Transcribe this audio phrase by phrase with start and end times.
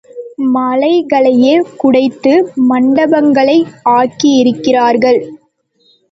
[0.53, 1.51] மலைகளையே
[1.77, 2.33] குடைந்து
[2.69, 3.57] மண்டபங்களை
[3.89, 5.19] ஆக்கியிருக்கிறார்கள்.